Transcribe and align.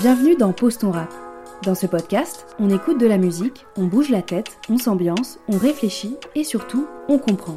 Bienvenue 0.00 0.36
dans 0.36 0.52
Pose 0.52 0.76
ton 0.76 0.90
rap. 0.90 1.10
Dans 1.62 1.74
ce 1.74 1.86
podcast, 1.86 2.46
on 2.58 2.68
écoute 2.68 3.00
de 3.00 3.06
la 3.06 3.16
musique, 3.16 3.64
on 3.78 3.86
bouge 3.86 4.10
la 4.10 4.20
tête, 4.20 4.58
on 4.68 4.76
s'ambiance, 4.76 5.38
on 5.48 5.56
réfléchit 5.56 6.18
et 6.34 6.44
surtout, 6.44 6.86
on 7.08 7.16
comprend. 7.16 7.56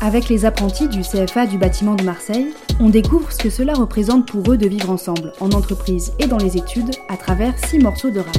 Avec 0.00 0.28
les 0.28 0.44
apprentis 0.44 0.88
du 0.88 1.02
CFA 1.02 1.46
du 1.46 1.58
bâtiment 1.58 1.94
de 1.94 2.02
Marseille, 2.02 2.52
on 2.80 2.88
découvre 2.88 3.30
ce 3.30 3.38
que 3.38 3.50
cela 3.50 3.72
représente 3.72 4.26
pour 4.26 4.50
eux 4.50 4.56
de 4.56 4.66
vivre 4.66 4.90
ensemble, 4.90 5.32
en 5.38 5.50
entreprise 5.50 6.12
et 6.18 6.26
dans 6.26 6.38
les 6.38 6.56
études, 6.56 6.90
à 7.08 7.16
travers 7.16 7.56
six 7.66 7.78
morceaux 7.78 8.10
de 8.10 8.18
rap. 8.18 8.36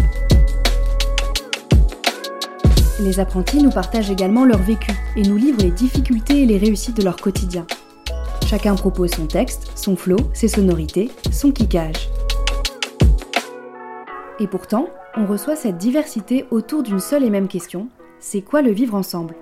Les 3.00 3.22
apprentis 3.22 3.64
nous 3.64 3.72
partagent 3.72 4.12
également 4.12 4.44
leur 4.44 4.62
vécu 4.62 4.92
et 5.16 5.22
nous 5.22 5.38
livrent 5.38 5.64
les 5.64 5.72
difficultés 5.72 6.42
et 6.42 6.46
les 6.46 6.58
réussites 6.58 6.98
de 6.98 7.04
leur 7.04 7.16
quotidien. 7.16 7.66
Chacun 8.48 8.76
propose 8.76 9.12
son 9.12 9.28
texte, 9.28 9.74
son 9.76 9.98
flow, 9.98 10.16
ses 10.34 10.48
sonorités, 10.48 11.12
son 11.32 11.52
kickage. 11.52 12.10
Et 14.40 14.48
pourtant, 14.48 14.88
on 15.18 15.26
reçoit 15.26 15.58
cette 15.58 15.78
diversité 15.78 16.46
autour 16.50 16.82
d'une 16.82 17.02
seule 17.02 17.26
et 17.26 17.30
même 17.30 17.50
question 17.50 17.90
c'est 18.20 18.42
quoi 18.42 18.62
le 18.62 18.72
vivre 18.72 18.96
ensemble? 18.96 19.36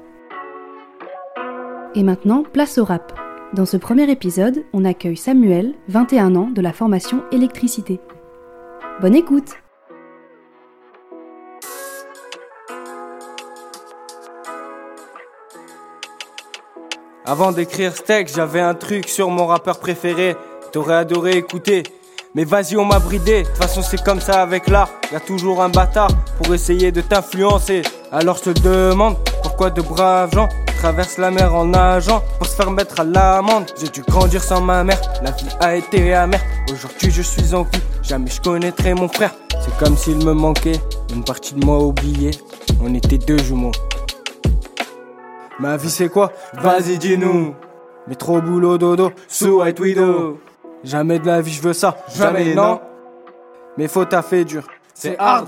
Et 1.94 2.02
maintenant, 2.02 2.44
place 2.44 2.80
au 2.80 2.84
rap. 2.84 3.14
Dans 3.54 3.68
ce 3.68 3.78
premier 3.78 4.10
épisode, 4.10 4.66
on 4.74 4.84
accueille 4.84 5.16
Samuel, 5.16 5.76
21 5.88 6.36
ans, 6.36 6.50
de 6.50 6.62
la 6.62 6.74
formation 6.74 7.24
électricité. 7.32 8.00
Bonne 9.02 9.16
écoute 9.16 9.52
Avant 17.28 17.52
d'écrire 17.52 17.96
ce 17.96 18.04
texte, 18.04 18.36
j'avais 18.36 18.60
un 18.60 18.76
truc 18.76 19.10
sur 19.10 19.32
mon 19.32 19.48
rappeur 19.48 19.80
préféré. 19.80 20.36
T'aurais 20.72 20.94
adoré 20.94 21.38
écouter. 21.38 21.82
Mais 22.36 22.44
vas-y, 22.44 22.78
on 22.78 22.86
m'a 22.86 23.00
bridé. 23.00 23.42
De 23.42 23.48
toute 23.48 23.58
façon, 23.58 23.82
c'est 23.82 24.04
comme 24.04 24.22
ça 24.22 24.44
avec 24.44 24.68
l'art. 24.68 24.90
Y 25.12 25.20
toujours 25.26 25.64
un 25.64 25.70
bâtard 25.70 26.12
pour 26.38 26.54
essayer 26.54 26.92
de 26.92 27.02
t'influencer. 27.02 27.82
Alors 28.12 28.38
je 28.38 28.52
te 28.52 28.60
demande 28.60 29.18
pourquoi 29.42 29.72
de 29.72 29.82
braves 29.82 30.36
gens 30.36 30.50
traversent 30.78 31.18
la 31.18 31.32
mer 31.32 31.56
en 31.56 31.66
nageant 31.66 32.22
pour 32.38 32.46
se 32.46 32.56
faire 32.56 32.70
mettre 32.70 33.00
à 33.00 33.04
l'amende. 33.04 33.72
J'ai 33.82 33.88
dû 33.88 34.04
grandir 34.04 34.44
sans 34.44 34.62
ma 34.62 34.84
mère, 34.84 35.02
la 35.24 35.32
vie 35.32 35.48
a 35.62 35.76
été 35.76 36.14
amère. 36.14 36.44
Aujourd'hui, 36.72 37.10
je 37.10 37.24
suis 37.24 37.56
en 37.56 37.64
vie, 37.64 37.82
jamais 38.04 38.30
je 38.30 38.40
connaîtrai 38.40 38.94
mon 38.94 39.08
frère. 39.08 39.34
C'est 39.62 39.76
comme 39.78 39.98
s'il 39.98 40.24
me 40.24 40.34
manquait 40.34 40.80
une 41.12 41.24
partie 41.24 41.56
de 41.56 41.66
moi 41.66 41.80
oubliée. 41.80 42.32
On 42.84 42.94
était 42.94 43.18
deux 43.18 43.40
jumeaux. 43.40 43.72
Ma 45.60 45.78
vie 45.78 45.90
c'est 45.90 46.10
quoi? 46.10 46.32
Vas-y 46.54 46.98
dis-nous. 46.98 47.56
Mais 48.08 48.16
trop 48.16 48.42
boulot 48.42 48.78
dodo 48.78 49.12
sous 49.28 49.62
White 49.62 49.80
Widow 49.80 50.40
Jamais 50.84 51.18
de 51.18 51.26
la 51.26 51.42
vie 51.42 51.54
je 51.54 51.62
veux 51.62 51.74
ça. 51.74 51.98
Jamais 52.14 52.54
non. 52.54 52.82
Mais 53.78 53.88
faut 53.88 54.04
taffer 54.04 54.44
dur. 54.44 54.68
C'est 54.94 55.18
hard. 55.18 55.48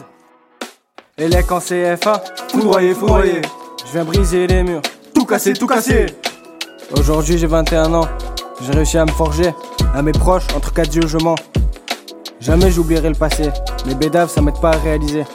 Et 1.17 1.27
les 1.27 1.43
en 1.51 1.59
CFA 1.59 2.23
Foudroyer 2.51 2.93
foudroyer. 2.93 3.41
Je 3.85 3.91
viens 3.91 4.05
briser 4.05 4.47
les 4.47 4.63
murs. 4.63 4.81
Tout 5.13 5.25
casser 5.25 5.53
tout 5.53 5.67
casser. 5.67 6.05
Aujourd'hui 6.97 7.37
j'ai 7.37 7.47
21 7.47 7.93
ans. 7.93 8.07
J'ai 8.61 8.71
réussi 8.71 8.97
à 8.97 9.05
me 9.05 9.11
forger. 9.11 9.53
À 9.93 10.01
mes 10.01 10.13
proches 10.13 10.47
entre 10.55 10.73
quatre 10.73 10.95
yeux 10.95 11.07
je 11.07 11.17
mens. 11.17 11.35
Jamais 12.39 12.71
j'oublierai 12.71 13.09
le 13.09 13.15
passé. 13.15 13.49
Les 13.85 13.95
bédaves 13.95 14.29
ça 14.29 14.41
m'aide 14.41 14.59
pas 14.61 14.71
à 14.71 14.77
réaliser. 14.77 15.25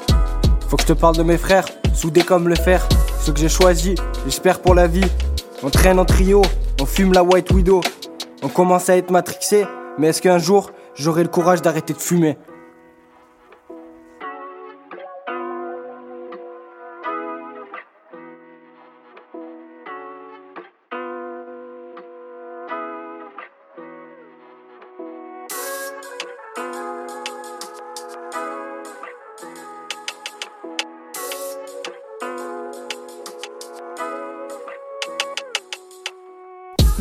Faut 0.68 0.76
que 0.76 0.82
je 0.82 0.88
te 0.88 0.92
parle 0.94 1.16
de 1.16 1.22
mes 1.22 1.36
frères. 1.36 1.66
Soudés 1.92 2.22
comme 2.22 2.48
le 2.48 2.54
fer 2.54 2.88
ce 3.22 3.30
que 3.30 3.38
j'ai 3.38 3.48
choisi, 3.48 3.94
j'espère 4.24 4.58
pour 4.60 4.74
la 4.74 4.88
vie. 4.88 5.06
On 5.62 5.70
traîne 5.70 6.00
en 6.00 6.04
trio, 6.04 6.42
on 6.80 6.86
fume 6.86 7.12
la 7.12 7.22
White 7.22 7.52
Widow. 7.52 7.80
On 8.42 8.48
commence 8.48 8.90
à 8.90 8.96
être 8.96 9.12
matrixé, 9.12 9.64
mais 9.96 10.08
est-ce 10.08 10.20
qu'un 10.20 10.38
jour 10.38 10.72
j'aurai 10.96 11.22
le 11.22 11.28
courage 11.28 11.62
d'arrêter 11.62 11.92
de 11.92 12.00
fumer? 12.00 12.36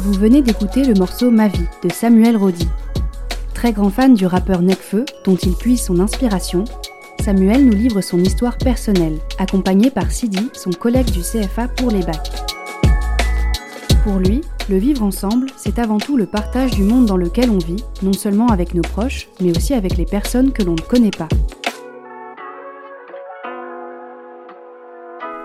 Vous 0.03 0.13
venez 0.13 0.41
d'écouter 0.41 0.83
le 0.83 0.95
morceau 0.95 1.29
Ma 1.29 1.47
vie 1.47 1.67
de 1.83 1.89
Samuel 1.93 2.35
Rodi. 2.35 2.67
Très 3.53 3.71
grand 3.71 3.91
fan 3.91 4.15
du 4.15 4.25
rappeur 4.25 4.63
Necfeu, 4.63 5.05
dont 5.25 5.35
il 5.35 5.53
puise 5.53 5.79
son 5.79 5.99
inspiration, 5.99 6.63
Samuel 7.23 7.63
nous 7.63 7.75
livre 7.75 8.01
son 8.01 8.17
histoire 8.17 8.57
personnelle, 8.57 9.19
accompagné 9.37 9.91
par 9.91 10.09
Sidi, 10.09 10.49
son 10.53 10.71
collègue 10.71 11.11
du 11.11 11.19
CFA 11.19 11.67
pour 11.67 11.91
les 11.91 12.01
bacs. 12.01 12.31
Pour 14.03 14.17
lui, 14.17 14.41
le 14.71 14.77
vivre 14.77 15.03
ensemble, 15.03 15.45
c'est 15.55 15.77
avant 15.77 15.99
tout 15.99 16.17
le 16.17 16.25
partage 16.25 16.71
du 16.71 16.81
monde 16.81 17.05
dans 17.05 17.17
lequel 17.17 17.51
on 17.51 17.59
vit, 17.59 17.83
non 18.01 18.13
seulement 18.13 18.47
avec 18.47 18.73
nos 18.73 18.81
proches, 18.81 19.27
mais 19.39 19.55
aussi 19.55 19.75
avec 19.75 19.97
les 19.97 20.05
personnes 20.05 20.51
que 20.51 20.63
l'on 20.63 20.73
ne 20.73 20.81
connaît 20.81 21.11
pas. 21.11 21.29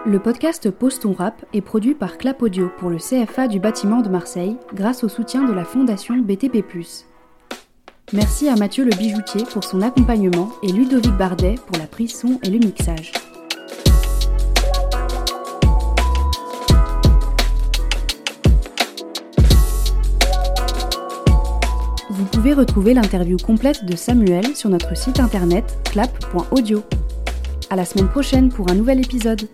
Le 0.09 0.21
podcast 0.21 0.71
Pose 0.71 1.01
ton 1.01 1.13
rap 1.13 1.45
est 1.53 1.61
produit 1.61 1.97
par 1.97 2.17
Clap 2.17 2.41
Audio 2.41 2.71
pour 2.79 2.91
le 2.91 2.99
CFA 2.99 3.49
du 3.49 3.59
bâtiment 3.59 4.03
de 4.03 4.09
Marseille 4.09 4.57
grâce 4.73 5.03
au 5.03 5.09
soutien 5.09 5.43
de 5.43 5.53
la 5.53 5.65
fondation 5.65 6.17
BTP+. 6.19 6.65
Merci 8.13 8.49
à 8.49 8.55
Mathieu 8.55 8.85
le 8.85 8.97
bijoutier 8.97 9.43
pour 9.43 9.65
son 9.65 9.83
accompagnement 9.83 10.53
et 10.63 10.71
Ludovic 10.71 11.11
Bardet 11.17 11.57
pour 11.57 11.77
la 11.77 11.89
prise 11.89 12.17
son 12.17 12.39
et 12.45 12.51
le 12.51 12.59
mixage. 12.61 13.11
Vous 22.11 22.27
pouvez 22.27 22.55
retrouver 22.55 22.95
l'interview 22.95 23.39
complète 23.39 23.85
de 23.85 23.97
Samuel 23.97 24.55
sur 24.55 24.71
notre 24.71 24.97
site 24.97 25.19
internet 25.19 25.79
clap.audio. 25.91 26.85
À 27.71 27.75
la 27.75 27.85
semaine 27.85 28.09
prochaine 28.09 28.51
pour 28.51 28.71
un 28.71 28.77
nouvel 28.77 29.01
épisode. 29.01 29.49